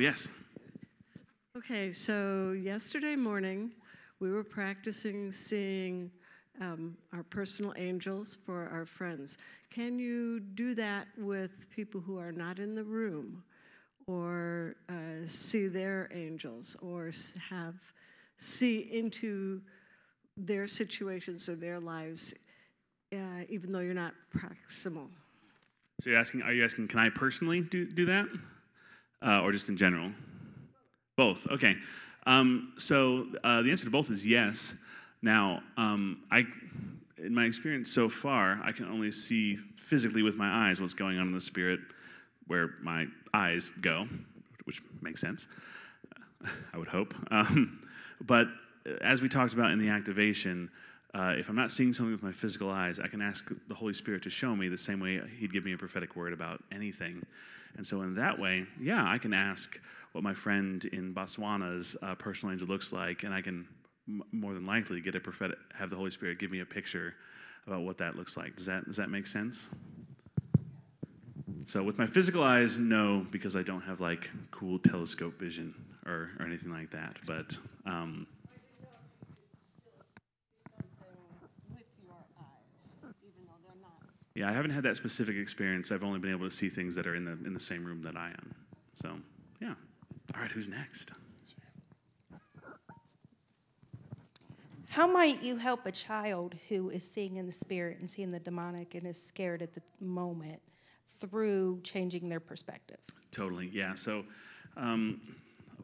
[0.00, 0.28] yes.
[1.56, 3.70] Okay, so yesterday morning,
[4.20, 6.10] we were practicing seeing
[6.60, 9.38] um, our personal angels for our friends.
[9.70, 13.42] Can you do that with people who are not in the room,
[14.06, 17.10] or uh, see their angels, or
[17.48, 17.74] have
[18.38, 19.60] see into
[20.36, 22.34] their situations or their lives,
[23.12, 25.08] uh, even though you're not proximal?
[26.00, 28.26] So you're asking, are you asking, can I personally do, do that?
[29.22, 30.10] Uh, or just in general?
[31.16, 31.76] Both, okay.
[32.26, 34.74] Um, so uh, the answer to both is yes.
[35.22, 36.44] Now, um, I,
[37.18, 41.18] in my experience so far, I can only see physically with my eyes what's going
[41.18, 41.80] on in the spirit
[42.46, 44.08] where my eyes go,
[44.64, 45.46] which makes sense,
[46.74, 47.14] I would hope.
[47.30, 47.86] Um,
[48.20, 48.48] but
[49.02, 50.70] as we talked about in the activation,
[51.14, 53.92] uh, if I'm not seeing something with my physical eyes, I can ask the Holy
[53.92, 57.24] Spirit to show me the same way He'd give me a prophetic word about anything.
[57.76, 59.78] And so, in that way, yeah, I can ask
[60.12, 63.66] what my friend in Botswana's uh, personal angel looks like, and I can
[64.08, 67.14] m- more than likely get a prophetic, have the Holy Spirit give me a picture
[67.66, 68.56] about what that looks like.
[68.56, 69.68] Does that does that make sense?
[71.66, 75.74] So, with my physical eyes, no, because I don't have like cool telescope vision
[76.06, 77.16] or, or anything like that.
[77.26, 78.26] But um,
[81.70, 84.02] With your eyes, even though they're not.
[84.40, 85.92] Yeah, I haven't had that specific experience.
[85.92, 88.00] I've only been able to see things that are in the in the same room
[88.00, 88.54] that I am.
[88.94, 89.10] So,
[89.60, 89.74] yeah.
[90.34, 91.12] All right, who's next?
[94.88, 98.40] How might you help a child who is seeing in the spirit and seeing the
[98.40, 100.62] demonic and is scared at the moment
[101.18, 103.00] through changing their perspective?
[103.32, 103.94] Totally, yeah.
[103.94, 104.24] So,
[104.74, 105.20] um,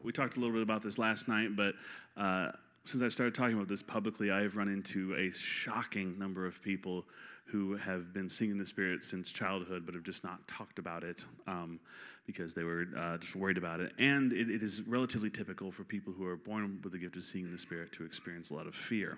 [0.01, 1.75] we talked a little bit about this last night, but
[2.17, 2.53] uh,
[2.87, 6.61] since I've started talking about this publicly, I have run into a shocking number of
[6.61, 7.05] people
[7.45, 11.25] who have been singing the Spirit since childhood, but have just not talked about it
[11.47, 11.79] um,
[12.25, 13.93] because they were uh, just worried about it.
[13.99, 17.23] And it, it is relatively typical for people who are born with the gift of
[17.23, 19.17] seeing the Spirit to experience a lot of fear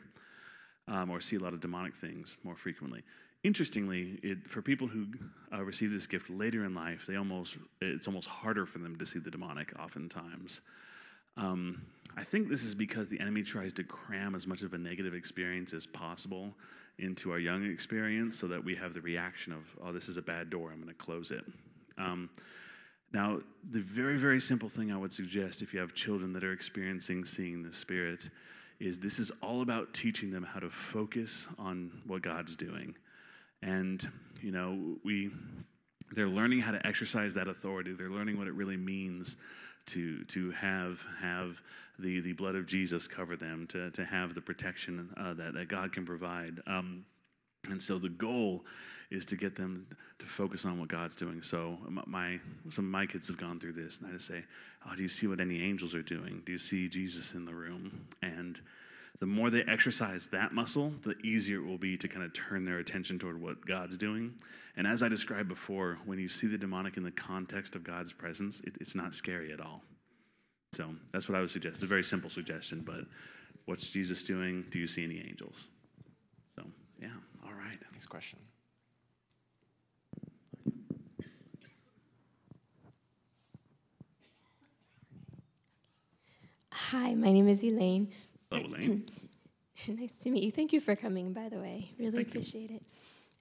[0.87, 3.03] um, or see a lot of demonic things more frequently.
[3.43, 5.07] Interestingly, it, for people who
[5.53, 9.05] uh, receive this gift later in life, they almost it's almost harder for them to
[9.05, 9.71] see the demonic.
[9.79, 10.61] Oftentimes,
[11.39, 11.81] um,
[12.17, 15.13] I think this is because the enemy tries to cram as much of a negative
[15.13, 16.53] experience as possible
[16.97, 20.21] into our young experience, so that we have the reaction of, "Oh, this is a
[20.21, 20.71] bad door.
[20.71, 21.45] I'm going to close it."
[21.97, 22.29] Um,
[23.13, 23.39] now,
[23.71, 27.25] the very, very simple thing I would suggest if you have children that are experiencing
[27.25, 28.29] seeing the Spirit
[28.79, 32.95] is this is all about teaching them how to focus on what God's doing.
[33.61, 34.07] And,
[34.41, 35.31] you know, we
[36.11, 37.93] they're learning how to exercise that authority.
[37.93, 39.37] They're learning what it really means
[39.87, 41.61] to to have have
[41.97, 45.67] the the blood of Jesus cover them, to to have the protection uh, that that
[45.67, 46.61] God can provide.
[46.67, 47.05] Um,
[47.69, 48.65] and so the goal
[49.11, 49.87] is to get them
[50.19, 51.41] to focus on what God's doing.
[51.41, 52.39] So my
[52.69, 54.43] some of my kids have gone through this, and I just say,
[54.85, 56.41] "Oh, do you see what any angels are doing?
[56.45, 58.59] Do you see Jesus in the room?" And
[59.19, 62.63] the more they exercise that muscle, the easier it will be to kind of turn
[62.63, 64.33] their attention toward what God's doing.
[64.77, 68.13] And as I described before, when you see the demonic in the context of God's
[68.13, 69.81] presence, it, it's not scary at all.
[70.71, 71.75] So that's what I would suggest.
[71.75, 73.01] It's a very simple suggestion, but
[73.65, 74.65] what's Jesus doing?
[74.71, 75.67] Do you see any angels?
[76.55, 76.63] So,
[77.01, 77.09] yeah,
[77.45, 77.77] all right.
[77.91, 78.39] Next question.
[86.71, 88.09] Hi, my name is Elaine.
[88.51, 89.05] Hello, Elaine.
[89.87, 90.51] nice to meet you.
[90.51, 91.91] Thank you for coming, by the way.
[91.99, 92.39] Really Thank you.
[92.39, 92.83] appreciate it.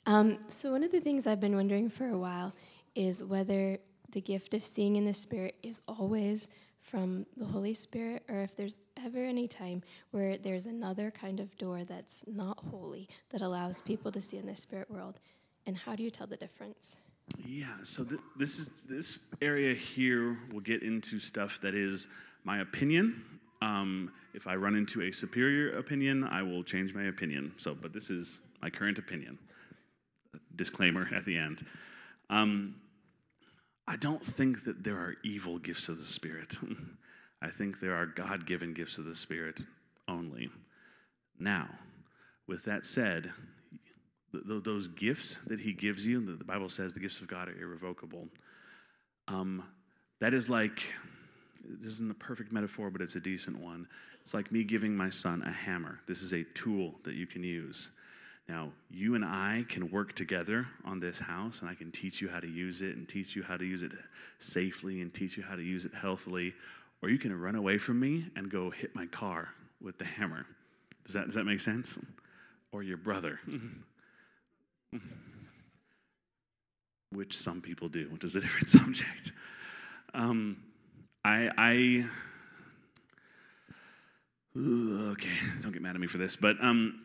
[0.04, 2.54] Um, so, one of the things I've been wondering for a while
[2.94, 3.78] is whether
[4.12, 6.48] the gift of seeing in the Spirit is always
[6.80, 11.56] from the Holy Spirit, or if there's ever any time where there's another kind of
[11.58, 15.20] door that's not holy that allows people to see in the spirit world.
[15.66, 16.96] And how do you tell the difference?
[17.44, 20.38] Yeah, so th- this is this area here.
[20.50, 22.08] We'll get into stuff that is
[22.44, 23.22] my opinion.
[23.60, 27.52] Um, if I run into a superior opinion, I will change my opinion.
[27.56, 29.38] So, but this is my current opinion.
[30.56, 31.64] Disclaimer at the end.
[32.30, 32.76] Um,
[33.86, 36.56] I don't think that there are evil gifts of the Spirit.
[37.42, 39.60] I think there are God given gifts of the Spirit
[40.08, 40.50] only.
[41.38, 41.68] Now,
[42.46, 43.30] with that said,
[44.32, 47.28] th- th- those gifts that He gives you, the the Bible says the gifts of
[47.28, 48.28] God are irrevocable.
[49.28, 49.62] Um,
[50.20, 50.82] that is like,
[51.80, 53.86] this isn't a perfect metaphor, but it's a decent one.
[54.20, 56.00] It's like me giving my son a hammer.
[56.06, 57.90] This is a tool that you can use.
[58.48, 62.28] Now, you and I can work together on this house, and I can teach you
[62.28, 63.92] how to use it and teach you how to use it
[64.38, 66.54] safely and teach you how to use it healthily.
[67.02, 69.50] Or you can run away from me and go hit my car
[69.82, 70.46] with the hammer.
[71.04, 71.98] Does that, does that make sense?
[72.72, 73.38] Or your brother,
[77.12, 79.32] which some people do, which is a different subject.
[80.14, 80.56] Um,
[81.28, 82.06] I, I
[84.56, 85.28] okay,
[85.60, 87.02] don't get mad at me for this, but um,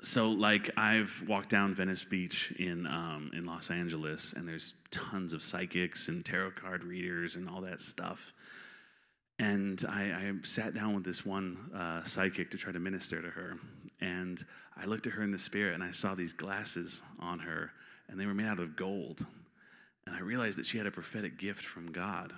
[0.00, 5.32] so like I've walked down Venice Beach in um, in Los Angeles, and there's tons
[5.32, 8.32] of psychics and tarot card readers and all that stuff.
[9.40, 13.28] And I, I sat down with this one uh, psychic to try to minister to
[13.28, 13.58] her,
[14.00, 14.44] and
[14.76, 17.72] I looked at her in the spirit, and I saw these glasses on her,
[18.08, 19.26] and they were made out of gold,
[20.06, 22.32] and I realized that she had a prophetic gift from God.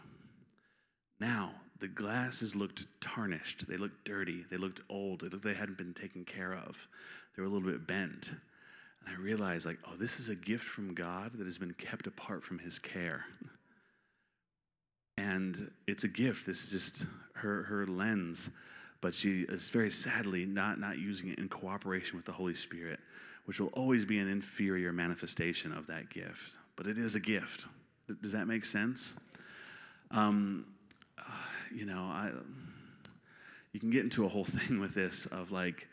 [1.20, 3.66] Now, the glasses looked tarnished.
[3.68, 4.44] They looked dirty.
[4.50, 5.20] They looked old.
[5.20, 6.76] They looked they hadn't been taken care of.
[7.34, 8.30] They were a little bit bent.
[8.30, 12.06] And I realized, like, oh, this is a gift from God that has been kept
[12.06, 13.24] apart from his care.
[15.16, 16.46] And it's a gift.
[16.46, 18.50] This is just her, her lens.
[19.00, 22.98] But she is very sadly not, not using it in cooperation with the Holy Spirit,
[23.44, 26.56] which will always be an inferior manifestation of that gift.
[26.76, 27.66] But it is a gift.
[28.22, 29.12] Does that make sense?
[30.10, 30.64] Um,
[31.74, 32.30] you know, I,
[33.72, 35.88] you can get into a whole thing with this of like,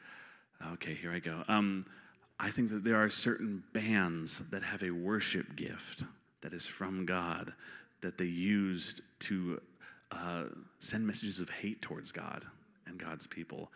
[0.74, 1.44] okay, here I go.
[1.48, 1.84] Um,
[2.40, 6.04] I think that there are certain bands that have a worship gift
[6.42, 7.54] that is from God
[8.02, 9.62] that they used to
[10.12, 10.46] uh,
[10.80, 12.46] send messages of hate towards God
[12.88, 13.72] and God's people.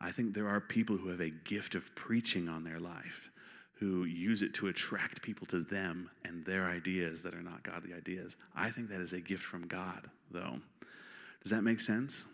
[0.00, 3.30] I think there are people who have a gift of preaching on their life
[3.74, 7.94] who use it to attract people to them and their ideas that are not godly
[7.94, 8.36] ideas.
[8.56, 10.56] I think that is a gift from God, though.
[11.42, 12.26] Does that make sense?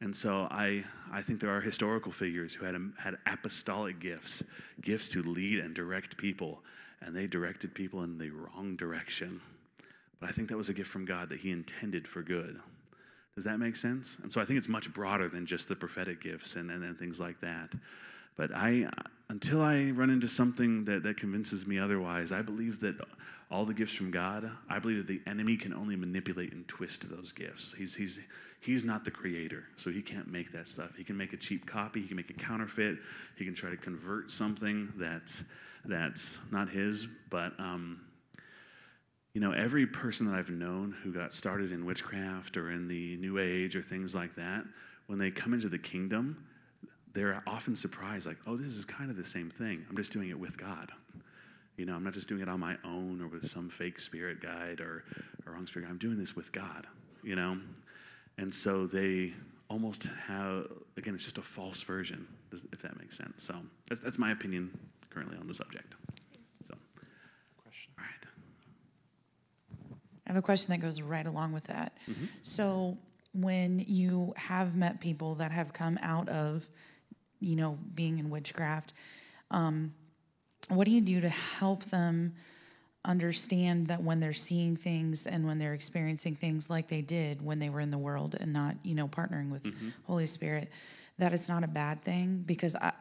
[0.00, 4.42] And so I, I think there are historical figures who had, um, had apostolic gifts,
[4.82, 6.62] gifts to lead and direct people,
[7.00, 9.40] and they directed people in the wrong direction.
[10.20, 12.60] But I think that was a gift from God that He intended for good.
[13.34, 14.18] Does that make sense?
[14.22, 16.98] And so I think it's much broader than just the prophetic gifts and, and, and
[16.98, 17.70] things like that.
[18.36, 18.88] But I,
[19.28, 22.96] until I run into something that, that convinces me otherwise, I believe that
[23.50, 27.08] all the gifts from God, I believe that the enemy can only manipulate and twist
[27.08, 27.74] those gifts.
[27.76, 28.20] He's, he's,
[28.60, 30.90] he's not the creator, so he can't make that stuff.
[30.96, 32.98] He can make a cheap copy, he can make a counterfeit,
[33.36, 35.44] he can try to convert something that's,
[35.84, 37.06] that's not his.
[37.30, 38.00] But, um,
[39.32, 43.16] you know, every person that I've known who got started in witchcraft or in the
[43.16, 44.64] New Age or things like that,
[45.06, 46.44] when they come into the kingdom,
[47.16, 49.82] they're often surprised, like, oh, this is kind of the same thing.
[49.88, 50.92] I'm just doing it with God.
[51.78, 54.42] You know, I'm not just doing it on my own or with some fake spirit
[54.42, 55.02] guide or,
[55.46, 55.92] or wrong spirit guide.
[55.92, 56.86] I'm doing this with God,
[57.22, 57.56] you know?
[58.36, 59.32] And so they
[59.70, 60.66] almost have,
[60.98, 63.42] again, it's just a false version, if that makes sense.
[63.42, 63.54] So
[63.88, 64.78] that's, that's my opinion
[65.08, 65.94] currently on the subject.
[66.68, 66.74] So,
[67.62, 67.92] Question.
[67.98, 68.26] all right.
[70.26, 71.96] I have a question that goes right along with that.
[72.10, 72.26] Mm-hmm.
[72.42, 72.98] So,
[73.32, 76.66] when you have met people that have come out of
[77.40, 78.92] you know, being in witchcraft.
[79.50, 79.94] Um,
[80.68, 82.34] what do you do to help them
[83.04, 87.58] understand that when they're seeing things and when they're experiencing things like they did when
[87.58, 89.90] they were in the world and not, you know, partnering with mm-hmm.
[90.06, 90.70] Holy Spirit,
[91.18, 92.42] that it's not a bad thing?
[92.46, 92.92] Because I,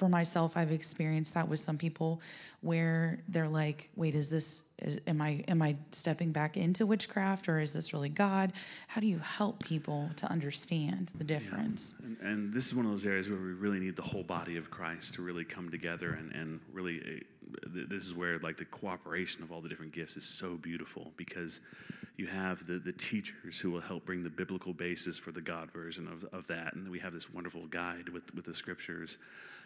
[0.00, 2.22] for myself, I've experienced that with some people
[2.62, 4.62] where they're like, "Wait, is this?
[4.78, 8.54] Is, am I am I stepping back into witchcraft, or is this really God?"
[8.88, 11.94] How do you help people to understand the difference?
[11.98, 12.06] Yeah.
[12.06, 14.56] And, and, this is one of those areas where we really need the whole body
[14.56, 18.64] of Christ to really come together, and and really, uh, this is where like the
[18.64, 21.60] cooperation of all the different gifts is so beautiful because
[22.16, 25.70] you have the, the teachers who will help bring the biblical basis for the God
[25.70, 26.74] version of, of that.
[26.74, 29.16] And we have this wonderful guide with, with the scriptures.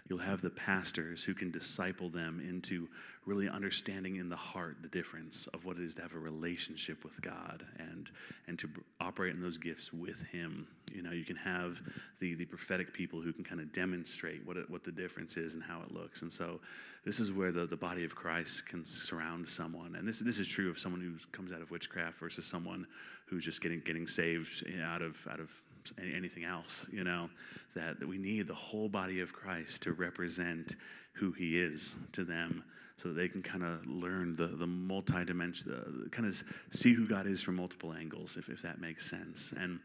[0.08, 2.88] You'll have the pastors who can disciple them into
[3.25, 7.04] really understanding in the heart the difference of what it is to have a relationship
[7.04, 8.11] with God and,
[8.46, 8.68] and to
[9.00, 10.66] operate in those gifts with Him.
[10.92, 11.80] You know, you can have
[12.20, 15.54] the, the prophetic people who can kind of demonstrate what, it, what the difference is
[15.54, 16.20] and how it looks.
[16.20, 16.61] And so
[17.06, 19.94] this is where the, the body of Christ can surround someone.
[19.96, 22.87] And this, this is true of someone who comes out of witchcraft versus someone
[23.25, 25.49] who's just getting, getting saved out of, out of
[25.98, 27.28] anything else, you know,
[27.74, 30.76] that, that we need the whole body of Christ to represent
[31.12, 32.64] who he is to them
[32.96, 37.26] so they can kind of learn the, the multi-dimension, uh, kind of see who God
[37.26, 39.52] is from multiple angles, if, if that makes sense.
[39.58, 39.80] And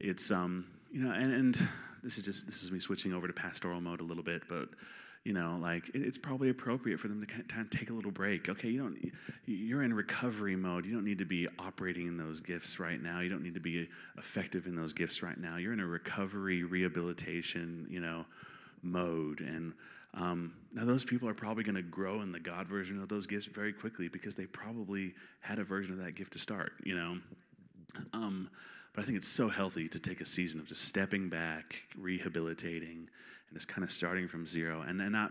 [0.00, 1.68] it's, um, you know, and, and
[2.02, 4.68] this is just, this is me switching over to pastoral mode a little bit, but
[5.24, 8.48] you know like it's probably appropriate for them to kind of take a little break.
[8.48, 9.12] Okay you don't
[9.46, 10.84] you're in recovery mode.
[10.84, 13.20] You don't need to be operating in those gifts right now.
[13.20, 13.88] You don't need to be
[14.18, 15.56] effective in those gifts right now.
[15.56, 18.24] You're in a recovery rehabilitation you know
[18.82, 19.40] mode.
[19.40, 19.72] And
[20.14, 23.26] um, now those people are probably going to grow in the god version of those
[23.26, 26.94] gifts very quickly because they probably had a version of that gift to start you
[26.94, 27.18] know?
[28.12, 28.50] Um,
[28.94, 33.08] but i think it's so healthy to take a season of just stepping back rehabilitating
[33.52, 35.30] and it's kind of starting from zero and, and not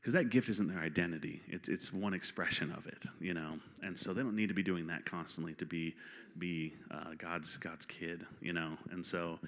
[0.00, 1.42] because that gift isn't their identity.
[1.48, 3.58] It's it's one expression of it, you know.
[3.82, 5.94] And so they don't need to be doing that constantly to be
[6.38, 8.76] be uh, God's God's kid, you know.
[8.90, 9.38] And so.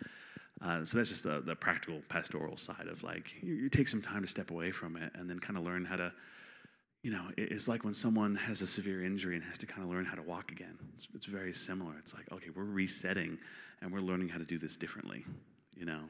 [0.63, 4.03] Uh, so that's just the, the practical pastoral side of like you, you take some
[4.03, 6.13] time to step away from it and then kind of learn how to
[7.03, 9.89] you know, it's like when someone has a severe injury and has to kind of
[9.89, 10.77] learn how to walk again.
[10.95, 11.95] It's, it's, very similar.
[11.99, 13.39] It's like, okay, we're resetting
[13.81, 15.25] and we're learning how to do this differently,
[15.75, 16.01] you know.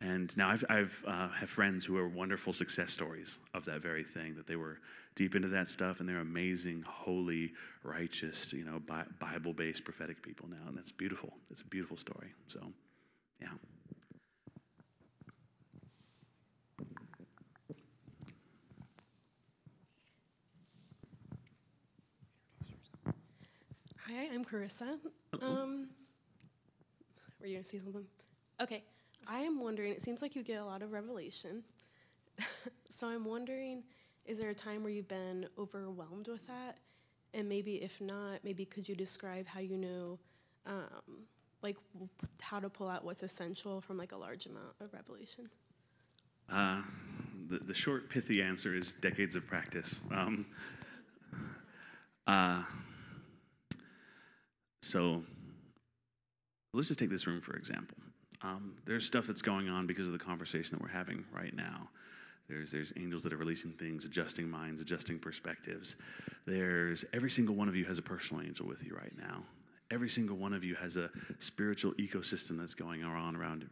[0.00, 4.04] And now I've, I've uh, have friends who are wonderful success stories of that very
[4.04, 4.78] thing, that they were
[5.16, 7.52] deep into that stuff and they're amazing, holy,
[7.82, 8.80] righteous, you know,
[9.18, 10.68] Bible-based prophetic people now.
[10.68, 11.32] And that's beautiful.
[11.50, 12.28] It's a beautiful story.
[12.46, 12.60] So,
[13.40, 13.48] yeah.
[24.06, 24.98] Hi, I'm Carissa.
[25.42, 25.88] Um,
[27.40, 28.06] were you going to say something?
[28.62, 28.84] Okay.
[29.28, 31.62] I am wondering, it seems like you get a lot of revelation.
[32.96, 33.82] so I'm wondering,
[34.24, 36.78] is there a time where you've been overwhelmed with that?
[37.34, 40.18] And maybe if not, maybe could you describe how you know,
[40.66, 41.26] um,
[41.62, 41.76] like,
[42.40, 45.50] how to pull out what's essential from like a large amount of revelation?
[46.50, 46.80] Uh,
[47.48, 50.00] the, the short, pithy answer is decades of practice.
[50.10, 50.46] Um,
[52.26, 52.62] uh,
[54.80, 55.22] so
[56.72, 57.98] let's just take this room for example.
[58.42, 61.88] Um, there's stuff that's going on because of the conversation that we're having right now.
[62.48, 65.96] There's, there's angels that are releasing things, adjusting minds, adjusting perspectives.
[66.46, 69.42] There's every single one of you has a personal angel with you right now.
[69.90, 73.66] Every single one of you has a spiritual ecosystem that's going on around,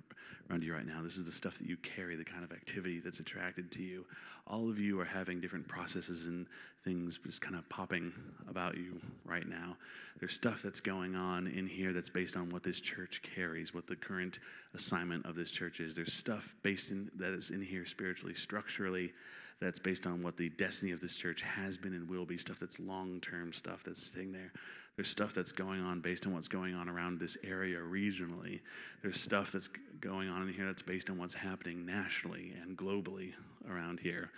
[0.49, 1.03] around you right now.
[1.03, 4.07] This is the stuff that you carry, the kind of activity that's attracted to you.
[4.47, 6.47] All of you are having different processes and
[6.85, 8.15] things just kind of popping
[8.49, 9.77] about you right now.
[10.19, 13.87] There's stuff that's going on in here that's based on what this church carries, what
[13.87, 14.39] the current
[14.75, 15.95] assignment of this church is.
[15.95, 19.13] There's stuff based in that is in here spiritually, structurally,
[19.61, 22.59] that's based on what the destiny of this church has been and will be, stuff
[22.59, 24.53] that's long term stuff that's sitting there.
[24.97, 28.61] There's stuff that's going on based on what's going on around this area regionally.
[29.03, 29.69] There's stuff that's
[30.01, 33.33] going on in here that's based on what's happening nationally and globally
[33.71, 34.31] around here.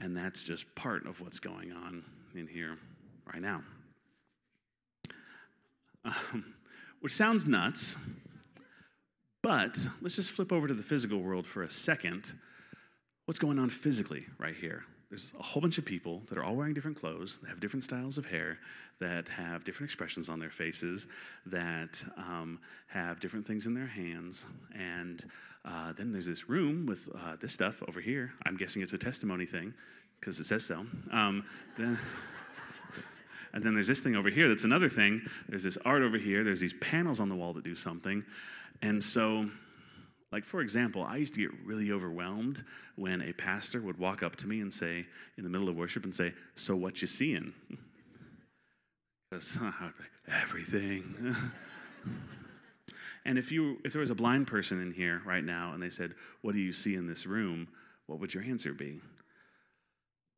[0.00, 2.02] And that's just part of what's going on
[2.34, 2.78] in here
[3.30, 3.62] right now.
[6.02, 6.54] Um,
[7.00, 7.96] which sounds nuts,
[9.42, 12.32] but let's just flip over to the physical world for a second.
[13.26, 14.84] What's going on physically right here?
[15.10, 17.82] There's a whole bunch of people that are all wearing different clothes, that have different
[17.82, 18.58] styles of hair,
[19.00, 21.08] that have different expressions on their faces,
[21.46, 24.46] that um, have different things in their hands.
[24.72, 25.24] And
[25.64, 28.32] uh, then there's this room with uh, this stuff over here.
[28.46, 29.74] I'm guessing it's a testimony thing
[30.20, 30.86] because it says so.
[31.10, 31.44] Um,
[31.76, 31.98] then,
[33.52, 35.22] and then there's this thing over here that's another thing.
[35.48, 36.44] There's this art over here.
[36.44, 38.24] There's these panels on the wall that do something.
[38.82, 39.50] And so
[40.32, 42.64] like, for example, I used to get really overwhelmed
[42.96, 45.06] when a pastor would walk up to me and say,
[45.36, 47.52] in the middle of worship, and say, So what you seeing?
[49.30, 49.58] Because
[50.42, 51.36] everything.
[53.24, 55.90] and if, you, if there was a blind person in here right now and they
[55.90, 57.68] said, What do you see in this room?
[58.06, 59.00] What would your answer be?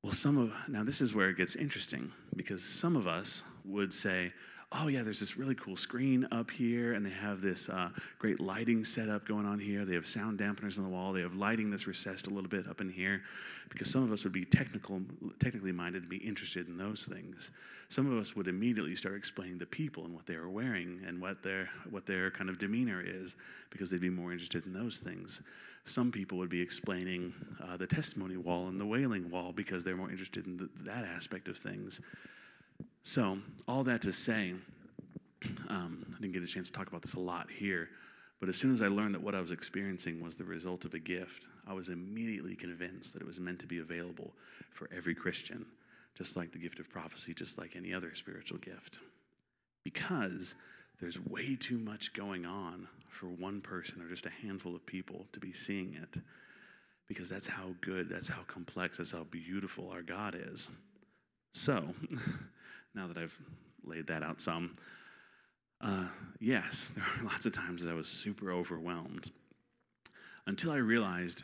[0.03, 3.95] Well, some of, now this is where it gets interesting because some of us would
[3.95, 4.33] say,
[4.75, 8.41] oh yeah, there's this really cool screen up here, and they have this uh, great
[8.41, 9.85] lighting setup going on here.
[9.85, 11.13] They have sound dampeners on the wall.
[11.13, 13.23] They have lighting that's recessed a little bit up in here,
[13.69, 15.01] because some of us would be technical,
[15.39, 17.51] technically minded and be interested in those things.
[17.89, 21.21] Some of us would immediately start explaining the people and what they are wearing and
[21.21, 23.35] what their what their kind of demeanor is,
[23.71, 25.43] because they'd be more interested in those things.
[25.85, 29.97] Some people would be explaining uh, the testimony wall and the wailing wall because they're
[29.97, 32.01] more interested in that aspect of things.
[33.05, 34.55] So, all that to say,
[35.69, 37.89] um, I didn't get a chance to talk about this a lot here,
[38.39, 40.95] but as soon as I learned that what I was experiencing was the result of
[40.95, 44.33] a gift, I was immediately convinced that it was meant to be available
[44.71, 45.67] for every Christian,
[46.17, 48.99] just like the gift of prophecy, just like any other spiritual gift.
[49.85, 50.55] Because
[51.01, 55.27] there's way too much going on for one person or just a handful of people
[55.33, 56.21] to be seeing it.
[57.09, 60.69] Because that's how good, that's how complex, that's how beautiful our God is.
[61.55, 61.95] So,
[62.95, 63.39] now that I've
[63.85, 64.77] laid that out some,
[65.81, 66.07] uh,
[66.41, 69.31] yes, there were lots of times that I was super overwhelmed
[70.47, 71.43] until I realized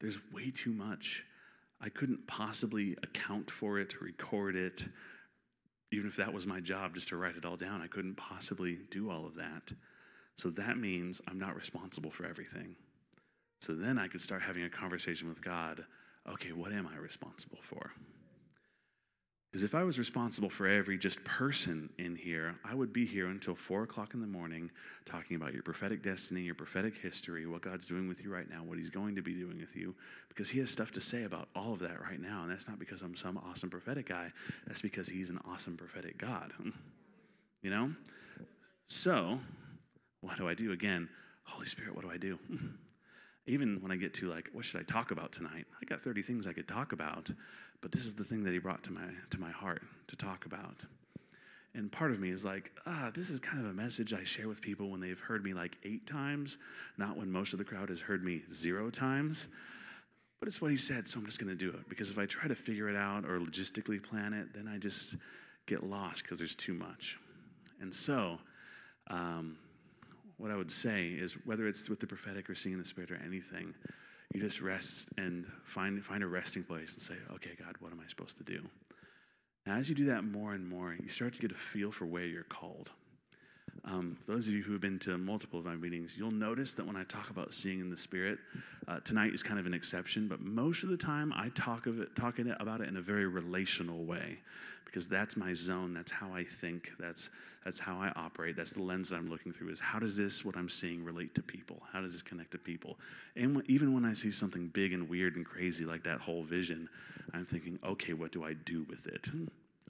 [0.00, 1.24] there's way too much.
[1.80, 4.84] I couldn't possibly account for it, record it,
[5.92, 7.80] even if that was my job just to write it all down.
[7.80, 9.72] I couldn't possibly do all of that.
[10.36, 12.76] So that means I'm not responsible for everything.
[13.60, 15.84] So then I could start having a conversation with God
[16.28, 17.92] okay, what am I responsible for?
[19.50, 23.26] Because if I was responsible for every just person in here, I would be here
[23.26, 24.70] until four o'clock in the morning
[25.04, 28.62] talking about your prophetic destiny, your prophetic history, what God's doing with you right now,
[28.62, 29.92] what He's going to be doing with you,
[30.28, 32.42] because He has stuff to say about all of that right now.
[32.42, 34.30] And that's not because I'm some awesome prophetic guy,
[34.68, 36.52] that's because He's an awesome prophetic God.
[37.62, 37.92] You know?
[38.88, 39.38] So,
[40.22, 40.72] what do I do?
[40.72, 41.10] Again,
[41.44, 42.38] Holy Spirit, what do I do?
[43.46, 45.66] Even when I get to like, what should I talk about tonight?
[45.80, 47.30] I got 30 things I could talk about,
[47.80, 50.46] but this is the thing that he brought to my to my heart to talk
[50.46, 50.84] about.
[51.74, 54.48] And part of me is like, ah, this is kind of a message I share
[54.48, 56.58] with people when they've heard me like eight times,
[56.98, 59.46] not when most of the crowd has heard me zero times.
[60.40, 61.88] But it's what he said, so I'm just going to do it.
[61.88, 65.14] Because if I try to figure it out or logistically plan it, then I just
[65.66, 67.18] get lost because there's too much.
[67.80, 68.38] And so,
[69.08, 69.56] um,
[70.38, 73.20] what I would say is whether it's with the prophetic or seeing the Spirit or
[73.24, 73.74] anything,
[74.32, 78.00] you just rest and find, find a resting place and say, okay, God, what am
[78.00, 78.62] I supposed to do?
[79.66, 82.06] And as you do that more and more, you start to get a feel for
[82.06, 82.90] where you're called.
[83.84, 86.86] Um, those of you who have been to multiple of my meetings, you'll notice that
[86.86, 88.38] when I talk about seeing in the Spirit,
[88.88, 92.00] uh, tonight is kind of an exception, but most of the time I talk of
[92.00, 94.38] it, talking about it in a very relational way,
[94.84, 95.94] because that's my zone.
[95.94, 96.90] That's how I think.
[96.98, 97.30] That's
[97.64, 98.56] that's how I operate.
[98.56, 99.70] That's the lens that I'm looking through.
[99.70, 101.82] Is how does this what I'm seeing relate to people?
[101.92, 102.98] How does this connect to people?
[103.36, 106.88] And even when I see something big and weird and crazy like that whole vision,
[107.34, 109.28] I'm thinking, okay, what do I do with it?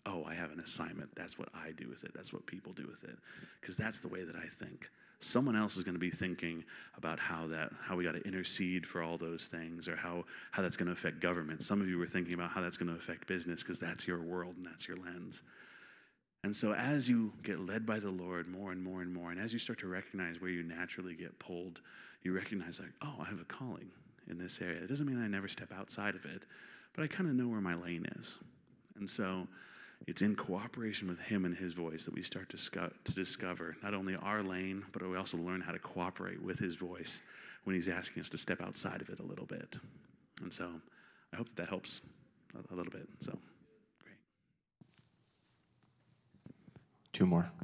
[0.06, 1.14] Oh, I have an assignment.
[1.14, 2.12] That's what I do with it.
[2.14, 3.16] That's what people do with it.
[3.60, 4.88] Because that's the way that I think.
[5.20, 6.64] Someone else is going to be thinking
[6.96, 10.62] about how that how we got to intercede for all those things or how how
[10.62, 11.62] that's going to affect government.
[11.62, 14.22] Some of you were thinking about how that's going to affect business because that's your
[14.22, 15.42] world and that's your lens.
[16.42, 19.38] And so as you get led by the Lord more and more and more and
[19.38, 21.82] as you start to recognize where you naturally get pulled,
[22.22, 23.90] you recognize like, "Oh, I have a calling
[24.28, 26.46] in this area." It doesn't mean I never step outside of it,
[26.94, 28.38] but I kind of know where my lane is.
[29.00, 29.48] And so
[30.06, 33.76] it's in cooperation with Him and His voice that we start to, sco- to discover
[33.82, 37.22] not only our lane, but we also learn how to cooperate with His voice
[37.64, 39.76] when He's asking us to step outside of it a little bit.
[40.42, 40.70] And so
[41.32, 42.00] I hope that, that helps
[42.54, 43.06] a, a little bit.
[43.20, 43.32] So,
[44.02, 44.16] great.
[47.12, 47.50] Two more.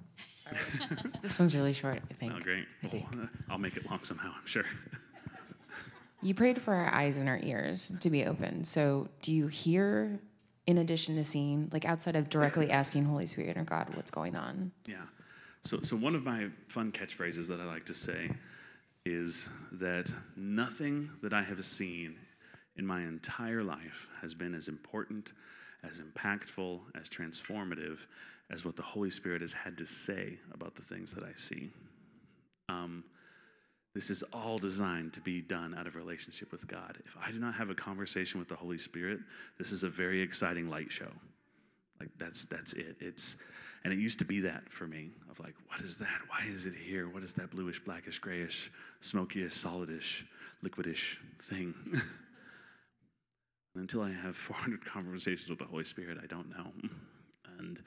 [1.22, 2.32] This one's really short, I think.
[2.36, 2.66] Oh, great.
[2.84, 3.06] I think.
[3.12, 4.64] Well, oh, I'll make it long somehow, I'm sure.
[6.22, 8.62] You prayed for our eyes and our ears to be open.
[8.62, 10.20] So, do you hear,
[10.66, 14.36] in addition to seeing, like outside of directly asking Holy Spirit or God what's going
[14.36, 14.72] on?
[14.86, 14.96] Yeah.
[15.62, 18.30] So, so one of my fun catchphrases that I like to say
[19.04, 22.16] is that nothing that I have seen
[22.76, 25.32] in my entire life has been as important,
[25.88, 27.98] as impactful, as transformative
[28.50, 31.70] as what the Holy Spirit has had to say about the things that I see.
[32.68, 33.04] Um,
[33.96, 36.98] this is all designed to be done out of relationship with God.
[37.06, 39.20] If I do not have a conversation with the Holy Spirit,
[39.56, 41.08] this is a very exciting light show.
[41.98, 42.96] Like that's that's it.
[43.00, 43.36] It's
[43.84, 46.20] and it used to be that for me of like, what is that?
[46.28, 47.08] Why is it here?
[47.08, 50.24] What is that bluish, blackish, grayish, smokish, solidish,
[50.62, 51.16] liquidish
[51.48, 51.74] thing?
[53.76, 56.70] Until I have 400 conversations with the Holy Spirit, I don't know.
[57.58, 57.80] And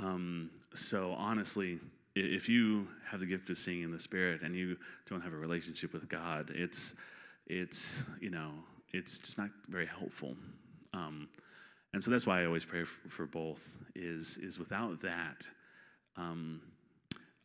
[0.00, 1.78] um, so honestly,
[2.14, 4.76] if you have the gift of seeing in the spirit and you
[5.08, 6.94] don't have a relationship with God, it's
[7.46, 8.50] it's you know
[8.92, 10.36] it's just not very helpful.
[10.92, 11.28] Um,
[11.92, 13.64] and so that's why I always pray for, for both.
[13.94, 15.46] Is is without that,
[16.16, 16.60] um,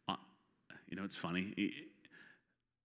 [0.08, 0.16] uh,
[0.88, 1.54] you know, it's funny.
[1.58, 1.72] It,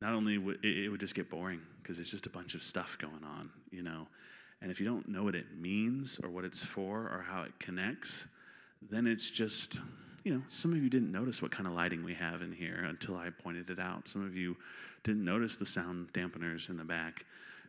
[0.00, 2.62] not only would it, it would just get boring because it's just a bunch of
[2.62, 4.06] stuff going on, you know.
[4.62, 7.58] And if you don't know what it means or what it's for or how it
[7.58, 8.26] connects,
[8.90, 9.78] then it's just
[10.24, 12.85] you know, some of you didn't notice what kind of lighting we have in here
[12.88, 14.09] until I pointed it out.
[14.09, 14.56] Some of you
[15.02, 17.24] didn't notice the sound dampeners in the back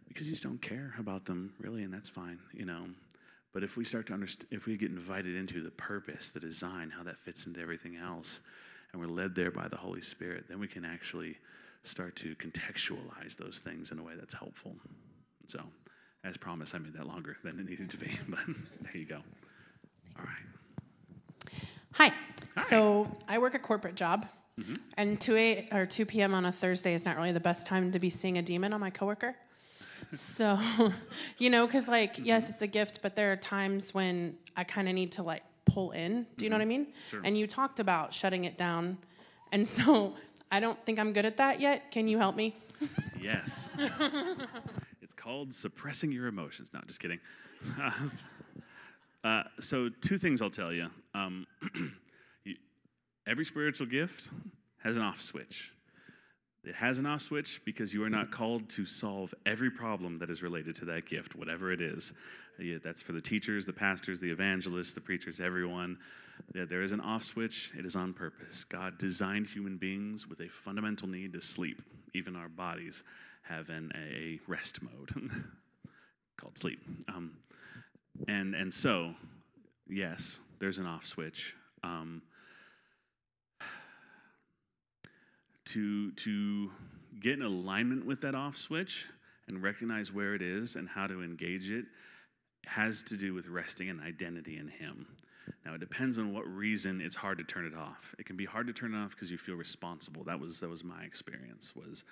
[0.08, 2.86] because you just don't care about them really, and that's fine, you know.
[3.54, 6.90] But if we start to understand, if we get invited into the purpose, the design,
[6.90, 8.40] how that fits into everything else,
[8.92, 11.38] and we're led there by the Holy Spirit, then we can actually
[11.84, 14.76] start to contextualize those things in a way that's helpful.
[15.48, 15.62] So,
[16.24, 18.40] as promised, I made that longer than it needed to be, but
[18.82, 19.22] there you go.
[20.18, 21.54] All right.
[21.94, 22.08] Hi.
[22.08, 22.64] Hi.
[22.64, 24.26] So I work a corporate job,
[24.60, 24.76] mm-hmm.
[24.98, 26.34] and 2 a, or 2 p.m.
[26.34, 28.80] on a Thursday is not really the best time to be seeing a demon on
[28.80, 29.36] my coworker.
[30.12, 30.58] so,
[31.38, 32.26] you know, because like mm-hmm.
[32.26, 35.44] yes, it's a gift, but there are times when I kind of need to like
[35.66, 36.26] pull in.
[36.38, 36.70] Do you know what I mm-hmm.
[36.70, 36.88] mean?
[37.10, 37.22] Sure.
[37.24, 38.98] And you talked about shutting it down,
[39.52, 40.16] and so
[40.52, 41.92] I don't think I'm good at that yet.
[41.92, 42.56] Can you help me?
[43.22, 43.68] Yes.
[45.02, 46.72] it's called suppressing your emotions.
[46.74, 47.20] No, just kidding.
[49.24, 50.88] Uh, so, two things I'll tell you.
[51.14, 51.46] Um,
[52.44, 52.56] you.
[53.28, 54.30] Every spiritual gift
[54.84, 55.72] has an off switch.
[56.64, 60.30] It has an off switch because you are not called to solve every problem that
[60.30, 62.14] is related to that gift, whatever it is.
[62.60, 65.98] Yeah, that's for the teachers, the pastors, the evangelists, the preachers, everyone.
[66.54, 68.64] Yeah, there is an off switch, it is on purpose.
[68.64, 71.82] God designed human beings with a fundamental need to sleep.
[72.14, 73.04] Even our bodies
[73.44, 75.32] have an, a rest mode
[76.40, 76.80] called sleep.
[77.08, 77.32] Um,
[78.28, 79.14] and, and so,
[79.90, 81.56] yes, there's an off switch.
[81.84, 82.22] Um,
[85.66, 86.70] to, to
[87.22, 89.06] get in alignment with that off switch
[89.48, 91.86] and recognize where it is and how to engage it
[92.66, 95.08] has to do with resting an identity in Him.
[95.66, 98.16] Now it depends on what reason it's hard to turn it off.
[98.20, 100.24] It can be hard to turn it off because you feel responsible.
[100.24, 101.74] That was that was my experience.
[101.76, 102.04] Was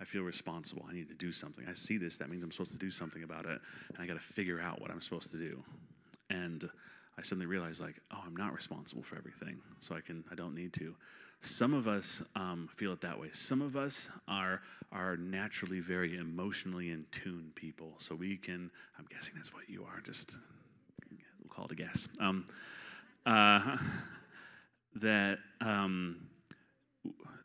[0.00, 0.84] I feel responsible.
[0.88, 1.64] I need to do something.
[1.68, 2.18] I see this.
[2.18, 4.80] That means I'm supposed to do something about it, and I got to figure out
[4.80, 5.62] what I'm supposed to do.
[6.30, 6.68] And
[7.18, 10.24] I suddenly realized, like, oh, I'm not responsible for everything, so I can.
[10.30, 10.94] I don't need to.
[11.44, 13.28] Some of us um, feel it that way.
[13.32, 17.94] Some of us are are naturally very emotionally in tune people.
[17.98, 18.70] So we can.
[18.98, 20.00] I'm guessing that's what you are.
[20.00, 20.36] Just
[21.10, 22.08] we'll call it a guess.
[22.18, 22.46] Um,
[23.26, 23.76] uh,
[24.96, 26.28] that um,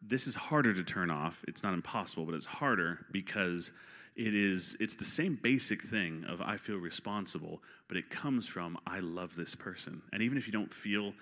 [0.07, 1.43] this is harder to turn off.
[1.47, 3.71] It's not impossible, but it's harder because
[4.15, 8.77] it is it's the same basic thing of I feel responsible, but it comes from
[8.87, 10.01] I love this person.
[10.13, 11.13] And even if you don't feel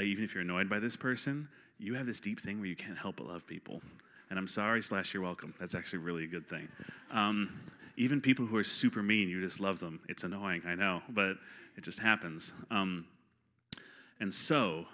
[0.00, 2.98] even if you're annoyed by this person, you have this deep thing where you can't
[2.98, 3.80] help but love people.
[4.30, 5.54] And I'm sorry, slash, you're welcome.
[5.60, 6.68] That's actually really a good thing.
[7.12, 7.60] Um,
[7.96, 10.00] even people who are super mean, you just love them.
[10.08, 11.36] It's annoying, I know, but
[11.76, 12.52] it just happens.
[12.70, 13.06] Um,
[14.20, 14.86] and so,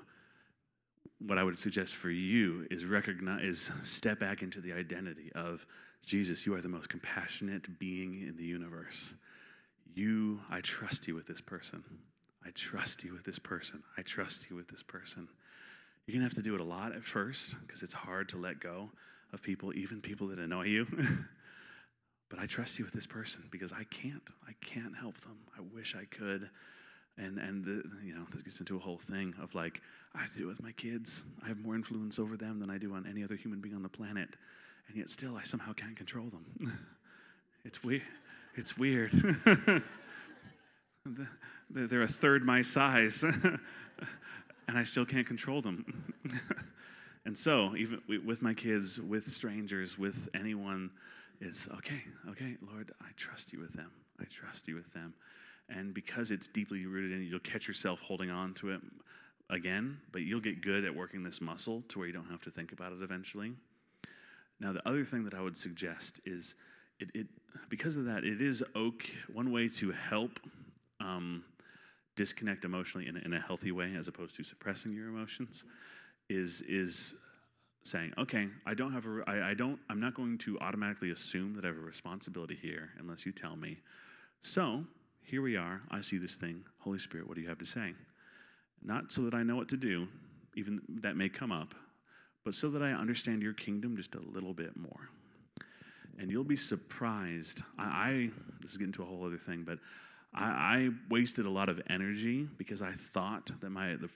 [1.27, 5.67] what I would suggest for you is recognize, is step back into the identity of
[6.05, 6.47] Jesus.
[6.47, 9.15] You are the most compassionate being in the universe.
[9.95, 11.85] You, I trust you with this person.
[12.45, 13.83] I trust you with this person.
[13.99, 15.29] I trust you with this person.
[16.07, 18.39] You're going to have to do it a lot at first because it's hard to
[18.39, 18.89] let go
[19.33, 20.87] of people, even people that annoy you.
[22.31, 24.29] but I trust you with this person because I can't.
[24.49, 25.37] I can't help them.
[25.57, 26.49] I wish I could.
[27.21, 29.81] And and the, you know this gets into a whole thing of like
[30.15, 31.23] I have to do it with my kids.
[31.45, 33.83] I have more influence over them than I do on any other human being on
[33.83, 34.31] the planet,
[34.89, 36.79] and yet still I somehow can't control them.
[37.65, 38.03] it's weird.
[38.57, 39.13] It's weird.
[41.71, 43.23] They're a third my size.
[44.71, 45.85] and I still can't control them.
[47.25, 50.91] and so, even with my kids, with strangers, with anyone,
[51.41, 53.91] it's okay, okay, Lord, I trust you with them.
[54.21, 55.15] I trust you with them.
[55.71, 58.81] And because it's deeply rooted in you, you'll catch yourself holding on to it
[59.49, 62.51] again, but you'll get good at working this muscle to where you don't have to
[62.51, 63.53] think about it eventually.
[64.59, 66.55] Now, the other thing that I would suggest is
[66.99, 67.27] it, it
[67.69, 70.39] because of that, it is okay, one way to help
[71.01, 71.45] um,
[72.17, 75.65] disconnect emotionally in a, in a healthy way as opposed to suppressing your emotions
[76.29, 77.15] is is
[77.83, 81.55] saying okay i don't have a I, I don't i'm not going to automatically assume
[81.55, 83.79] that i have a responsibility here unless you tell me
[84.43, 84.85] so
[85.23, 87.93] here we are i see this thing holy spirit what do you have to say
[88.83, 90.07] not so that i know what to do
[90.57, 91.75] even that may come up
[92.45, 95.09] but so that i understand your kingdom just a little bit more
[96.19, 98.31] and you'll be surprised i, I
[98.61, 99.79] this is getting to a whole other thing but
[100.35, 104.09] I, I wasted a lot of energy because I thought that my the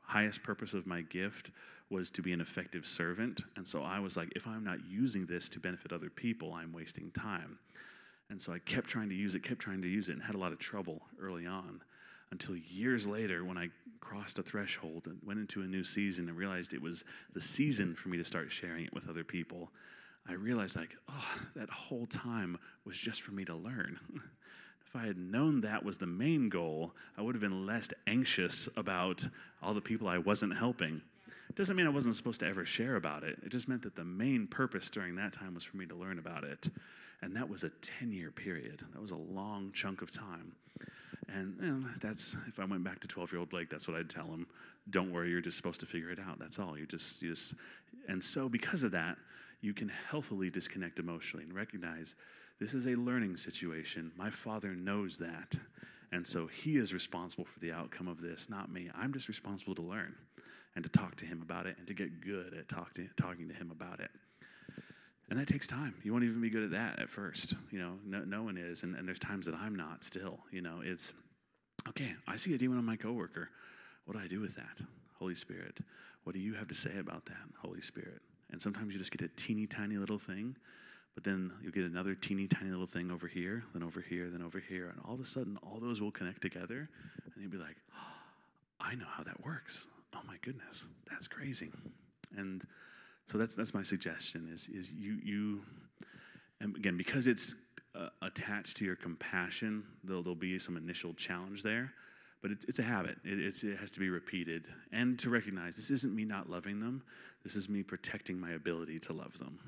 [0.00, 1.50] highest purpose of my gift
[1.90, 3.44] was to be an effective servant.
[3.56, 6.72] And so I was like, if I'm not using this to benefit other people, I'm
[6.72, 7.58] wasting time.
[8.30, 10.34] And so I kept trying to use it, kept trying to use it, and had
[10.34, 11.80] a lot of trouble early on
[12.32, 13.68] until years later when I
[14.00, 17.94] crossed a threshold and went into a new season and realized it was the season
[17.94, 19.70] for me to start sharing it with other people.
[20.28, 23.98] I realized, like, oh, that whole time was just for me to learn.
[24.86, 28.68] If I had known that was the main goal, I would have been less anxious
[28.76, 29.26] about
[29.60, 31.02] all the people I wasn't helping.
[31.48, 33.36] It doesn't mean I wasn't supposed to ever share about it.
[33.44, 36.20] It just meant that the main purpose during that time was for me to learn
[36.20, 36.68] about it.
[37.22, 38.84] And that was a 10 year period.
[38.92, 40.52] That was a long chunk of time.
[41.28, 44.26] And that's, if I went back to 12 year old Blake, that's what I'd tell
[44.26, 44.46] him.
[44.90, 46.38] Don't worry, you're just supposed to figure it out.
[46.38, 46.78] That's all.
[46.78, 47.54] You just, you just,
[48.08, 49.16] and so because of that,
[49.60, 52.14] you can healthily disconnect emotionally and recognize
[52.60, 54.12] this is a learning situation.
[54.16, 55.56] My father knows that.
[56.12, 58.90] And so he is responsible for the outcome of this, not me.
[58.94, 60.14] I'm just responsible to learn
[60.76, 63.48] and to talk to him about it and to get good at talk to, talking
[63.48, 64.10] to him about it.
[65.28, 65.94] And that takes time.
[66.04, 67.54] You won't even be good at that at first.
[67.72, 68.84] You know, no, no one is.
[68.84, 70.38] And, and there's times that I'm not still.
[70.52, 71.12] You know, it's
[71.88, 73.50] okay, I see a demon on my coworker.
[74.04, 74.80] What do I do with that?
[75.18, 75.78] Holy Spirit.
[76.24, 78.20] What do you have to say about that, Holy Spirit?
[78.52, 80.56] And sometimes you just get a teeny tiny little thing
[81.16, 84.42] but then you'll get another teeny tiny little thing over here, then over here, then
[84.42, 84.90] over here.
[84.90, 86.90] And all of a sudden, all those will connect together.
[87.24, 88.14] And you'll be like, oh,
[88.80, 89.86] I know how that works.
[90.14, 91.70] Oh my goodness, that's crazy.
[92.36, 92.62] And
[93.26, 94.48] so that's that's my suggestion.
[94.52, 95.62] Is is you you,
[96.60, 97.54] and again because it's
[97.94, 101.92] uh, attached to your compassion, there'll there'll be some initial challenge there,
[102.42, 103.18] but it's it's a habit.
[103.24, 106.80] It, it's it has to be repeated and to recognize this isn't me not loving
[106.80, 107.02] them.
[107.42, 109.58] This is me protecting my ability to love them.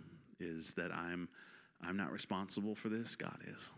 [0.41, 1.29] Is that I'm
[1.83, 3.17] I'm not responsible for this.
[3.17, 3.71] God is.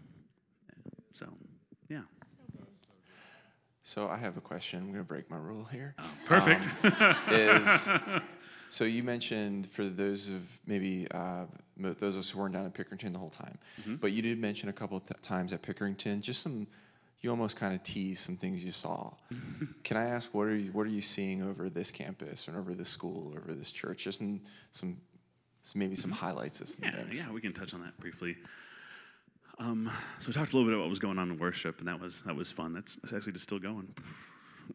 [1.13, 1.27] So,
[1.89, 2.03] yeah.
[3.83, 4.81] So I have a question.
[4.81, 5.95] I'm going to break my rule here.
[5.99, 6.69] Oh, perfect.
[6.85, 7.89] Um, is
[8.71, 11.45] so you mentioned for those of maybe uh,
[11.77, 13.97] those of us who weren't down at Pickerington the whole time, Mm-hmm.
[13.97, 16.67] but you did mention a couple of th- times at Pickerington just some.
[17.23, 19.13] You almost kind of teased some things you saw.
[19.85, 22.73] Can I ask what are you what are you seeing over this campus and over
[22.75, 24.05] this school, over this church?
[24.05, 24.41] Just in
[24.73, 24.97] some,
[25.61, 26.97] some maybe some highlights of some Mm-hmm.
[26.97, 27.19] Yeah, things.
[27.19, 28.37] yeah, we can touch on that briefly.
[29.59, 31.89] Um, so we talked a little bit about what was going on in worship, and
[31.89, 32.73] that was that was fun.
[32.73, 33.95] That's actually just still going.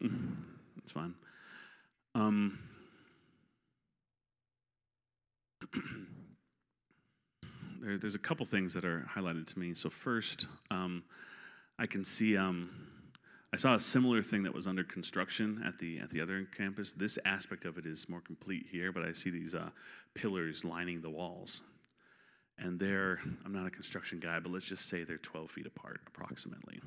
[0.78, 1.14] it's fun.
[2.14, 2.58] Um,
[7.82, 9.74] there, there's a couple things that are highlighted to me.
[9.74, 11.02] So first, um,
[11.78, 12.36] I can see.
[12.36, 12.70] Um,
[13.52, 16.92] I saw a similar thing that was under construction at the at the other campus.
[16.92, 19.70] This aspect of it is more complete here, but I see these uh,
[20.14, 21.62] pillars lining the walls,
[22.58, 23.20] and they're.
[23.44, 26.80] I'm not a construction guy, but let's just say they're 12 feet apart, approximately.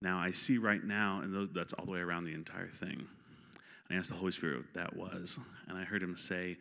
[0.00, 3.06] Now I see right now, and that's all the way around the entire thing.
[3.88, 6.56] And I asked the Holy Spirit what that was, and I heard him say,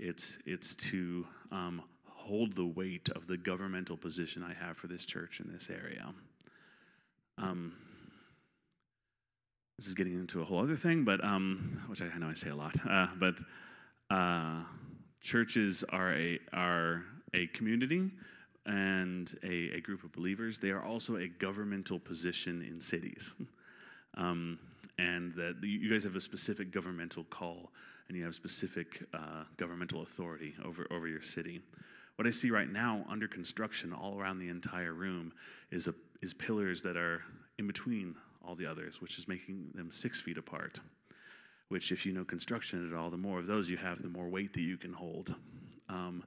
[0.00, 5.04] "It's it's to um, hold the weight of the governmental position I have for this
[5.04, 6.12] church in this area."
[7.38, 7.72] Um,
[9.78, 12.34] this is getting into a whole other thing, but um, which I, I know I
[12.34, 12.74] say a lot.
[12.86, 13.36] Uh, but
[14.10, 14.62] uh,
[15.20, 18.10] churches are a are a community
[18.66, 20.58] and a, a group of believers.
[20.58, 23.34] They are also a governmental position in cities,
[24.16, 24.58] um,
[24.98, 27.70] and that you guys have a specific governmental call,
[28.10, 31.62] and you have specific uh, governmental authority over over your city.
[32.16, 35.32] What I see right now under construction all around the entire room
[35.70, 37.22] is a is pillars that are
[37.58, 40.80] in between all the others, which is making them six feet apart.
[41.68, 44.28] Which, if you know construction at all, the more of those you have, the more
[44.28, 45.32] weight that you can hold.
[45.88, 46.24] Um,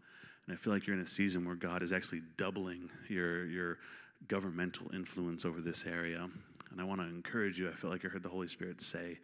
[0.48, 3.80] and I feel like you're in a season where God is actually doubling your your
[4.30, 6.30] governmental influence over this area.
[6.72, 7.68] And I want to encourage you.
[7.68, 9.20] I feel like I heard the Holy Spirit say,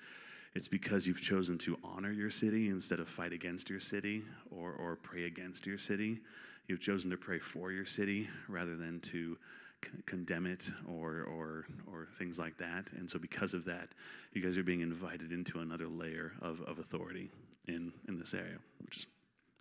[0.55, 4.73] it's because you've chosen to honor your city instead of fight against your city or,
[4.73, 6.19] or pray against your city.
[6.67, 9.37] You've chosen to pray for your city rather than to
[9.83, 12.91] c- condemn it or, or, or things like that.
[12.97, 13.89] And so, because of that,
[14.33, 17.29] you guys are being invited into another layer of, of authority
[17.67, 19.05] in, in this area, which is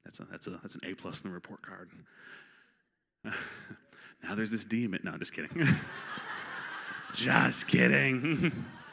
[0.05, 1.91] that's, a, that's, a, that's an A plus in the report card.
[4.23, 5.01] now there's this demon.
[5.03, 5.51] No, just kidding.
[7.15, 8.65] just kidding.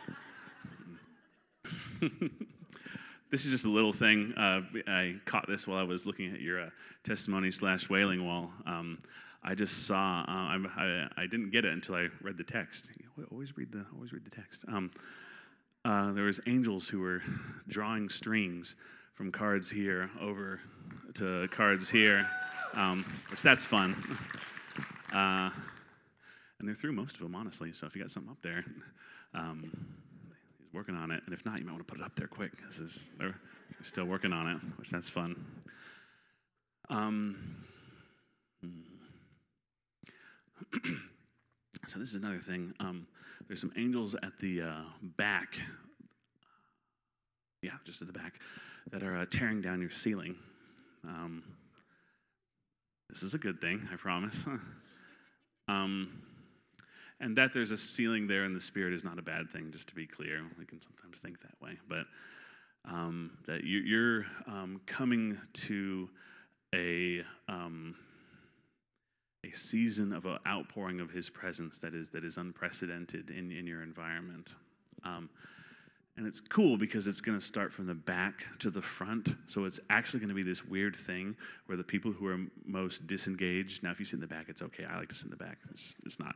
[3.32, 4.34] this is just a little thing.
[4.38, 6.70] Uh, I caught this while I was looking at your uh,
[7.04, 8.52] testimony slash wailing wall.
[8.66, 9.00] Um,
[9.44, 10.22] I just saw.
[10.22, 12.90] Uh, I, I didn't get it until I read the text.
[13.32, 14.66] Always read the always read the text.
[14.68, 14.92] Um,
[15.86, 17.22] uh, there was angels who were
[17.68, 18.76] drawing strings
[19.14, 20.60] from cards here over
[21.14, 22.28] to cards here,
[22.74, 23.96] um, which that's fun.
[25.14, 25.50] Uh,
[26.60, 27.72] and they're through most of them, honestly.
[27.72, 28.66] So if you got something up there,
[29.36, 29.72] um,
[30.76, 31.24] working on it.
[31.26, 33.84] And if not, you might want to put it up there quick because they're, they're
[33.84, 35.36] still working on it, which that's fun.
[36.90, 37.64] Um,
[38.62, 38.82] hmm.
[41.88, 42.74] so this is another thing.
[42.80, 43.08] Um,
[43.48, 44.82] there's some angels at the uh,
[45.18, 45.58] back.
[47.62, 48.40] Yeah, just at the back,
[48.92, 50.36] that are uh, tearing down your ceiling.
[51.04, 51.44] Um,
[53.10, 54.46] this is a good thing, I promise.
[55.68, 56.22] um,
[57.20, 59.88] and that there's a ceiling there in the spirit is not a bad thing, just
[59.90, 60.44] to be clear.
[60.60, 61.78] We can sometimes think that way.
[61.88, 62.06] But
[62.86, 66.10] um, that you, you're um, coming to
[66.74, 67.96] a, um,
[69.46, 73.66] a season of an outpouring of his presence that is, that is unprecedented in, in
[73.66, 74.54] your environment.
[76.18, 79.36] Um, and it's cool because it's going to start from the back to the front.
[79.48, 83.08] So it's actually going to be this weird thing where the people who are most
[83.08, 83.84] disengaged.
[83.84, 84.86] Now, if you sit in the back, it's okay.
[84.86, 85.58] I like to sit in the back.
[85.72, 86.36] It's, it's not.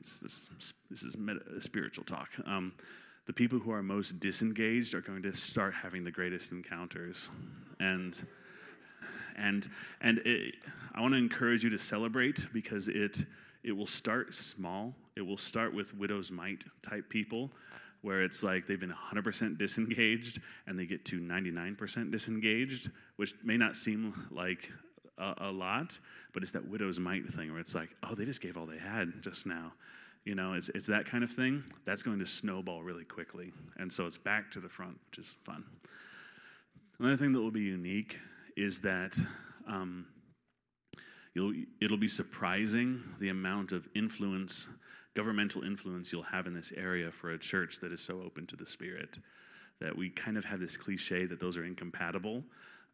[0.00, 2.28] It's, this, is- this is meta, spiritual talk.
[2.46, 2.72] Um,
[3.26, 7.28] the people who are most disengaged are going to start having the greatest encounters,
[7.78, 8.18] and
[9.36, 9.68] and
[10.00, 10.54] and it,
[10.94, 13.26] I want to encourage you to celebrate because it
[13.64, 14.94] it will start small.
[15.14, 17.50] It will start with widow's mite type people,
[18.02, 23.56] where it's like they've been 100% disengaged and they get to 99% disengaged, which may
[23.56, 24.70] not seem like
[25.18, 25.98] a, a lot,
[26.32, 28.78] but it's that widow's mite thing where it's like, oh, they just gave all they
[28.78, 29.72] had just now.
[30.24, 31.64] You know, it's, it's that kind of thing.
[31.86, 33.52] That's going to snowball really quickly.
[33.78, 35.64] And so it's back to the front, which is fun.
[37.00, 38.18] Another thing that will be unique
[38.56, 39.16] is that
[39.66, 40.06] um,
[41.80, 44.68] it'll be surprising the amount of influence,
[45.18, 48.54] governmental influence you'll have in this area for a church that is so open to
[48.54, 49.18] the Spirit.
[49.80, 52.44] That we kind of have this cliche that those are incompatible.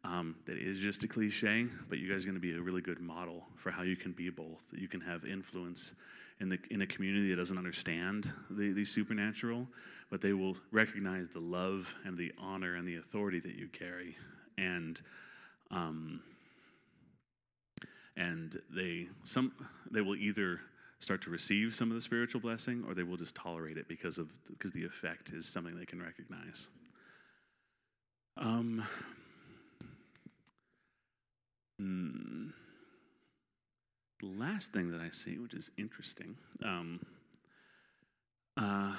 [0.05, 2.81] Um, that is just a cliche, but you guys are going to be a really
[2.81, 4.63] good model for how you can be both.
[4.73, 5.93] You can have influence
[6.41, 9.69] in the in a community that doesn't understand the, the supernatural,
[10.11, 14.17] but they will recognize the love and the honor and the authority that you carry,
[14.57, 15.03] and
[15.71, 16.23] um,
[18.17, 19.53] and they some
[19.91, 20.61] they will either
[21.05, 24.17] start to receive some of the spiritual blessing or they will just tolerate it because
[24.19, 26.69] of because the effect is something they can recognize.
[28.38, 28.83] Um,
[31.79, 32.49] hmm.
[34.21, 37.05] The last thing that I see, which is interesting, um,
[38.57, 38.95] uh,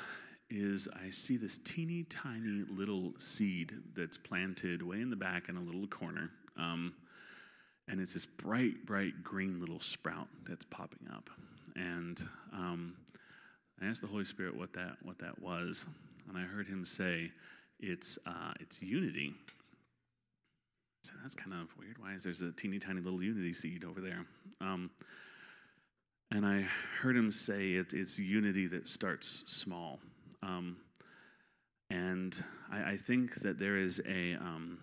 [0.51, 5.57] is I see this teeny tiny little seed that's planted way in the back in
[5.57, 6.29] a little corner.
[6.57, 6.93] Um,
[7.87, 11.29] and it's this bright, bright green little sprout that's popping up.
[11.75, 12.21] And
[12.53, 12.95] um,
[13.81, 15.85] I asked the Holy Spirit what that what that was,
[16.29, 17.31] and I heard Him say,
[17.79, 19.33] "It's uh, it's unity."
[21.03, 21.99] So that's kind of weird.
[21.99, 24.25] Why is there's a teeny tiny little unity seed over there?
[24.59, 24.89] Um,
[26.31, 26.67] and I
[26.99, 29.99] heard him say it, it's unity that starts small.
[30.41, 30.77] Um,
[31.91, 34.33] and I, I, think that there is a.
[34.33, 34.79] Um,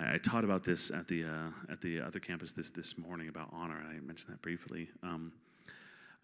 [0.00, 3.28] I, I taught about this at the uh, at the other campus this this morning
[3.28, 3.82] about honor.
[3.88, 4.88] I mentioned that briefly.
[5.02, 5.32] Um,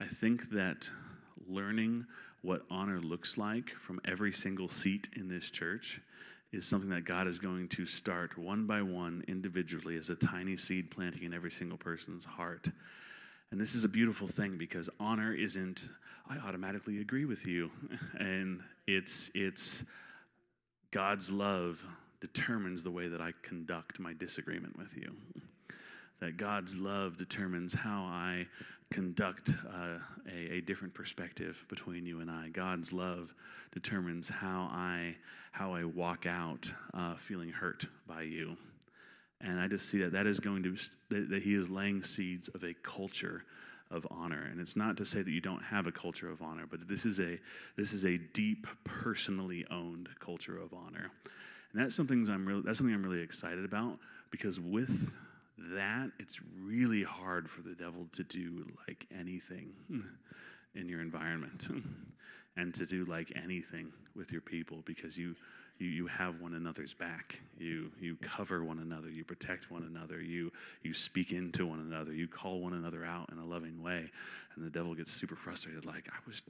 [0.01, 0.89] I think that
[1.49, 2.07] learning
[2.43, 6.01] what honor looks like from every single seat in this church
[6.53, 10.57] is something that God is going to start one by one individually as a tiny
[10.57, 12.71] seed planting in every single person's heart.
[13.51, 15.89] And this is a beautiful thing because honor isn't
[16.29, 17.71] I automatically agree with you
[18.19, 19.85] and it's it's
[20.91, 21.85] God's love
[22.21, 25.13] determines the way that I conduct my disagreement with you.
[26.21, 28.47] That God's love determines how I
[28.91, 29.99] conduct uh,
[30.33, 32.49] a, a, different perspective between you and I.
[32.49, 33.35] God's love
[33.73, 35.17] determines how I
[35.51, 38.57] how I walk out uh, feeling hurt by you.
[39.41, 40.77] And I just see that that is going to
[41.11, 43.45] that, that He is laying seeds of a culture
[43.91, 46.65] of honor and it's not to say that you don't have a culture of honor
[46.69, 47.39] but this is a
[47.77, 51.11] this is a deep personally owned culture of honor
[51.73, 53.99] and that's something I'm really that's something I'm really excited about
[54.31, 55.11] because with
[55.59, 59.73] that, it's really hard for the devil to do like anything
[60.75, 61.69] in your environment
[62.57, 65.35] and to do like anything with your people because you
[65.79, 67.39] you, you have one another's back.
[67.59, 69.11] You you cover one another.
[69.11, 70.21] You protect one another.
[70.21, 70.51] You
[70.83, 72.13] you speak into one another.
[72.13, 74.11] You call one another out in a loving way.
[74.55, 76.43] And the devil gets super frustrated, like I was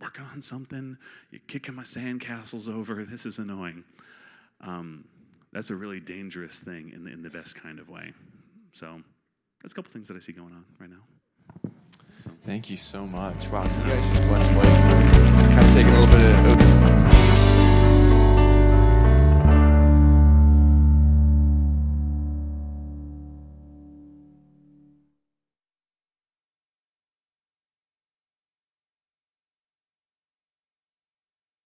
[0.00, 0.96] working on something.
[1.30, 3.04] You're kicking my sandcastles over.
[3.04, 3.84] This is annoying
[4.62, 5.04] um,
[5.52, 8.12] that's a really dangerous thing in the, in the best kind of way.
[8.72, 9.00] So
[9.62, 11.70] that's a couple things that I see going on right now.
[12.24, 12.30] So.
[12.44, 13.48] Thank you so much.
[13.48, 14.64] Wow, you guys just blessed Blake.
[14.64, 16.61] Kind of taking a little bit of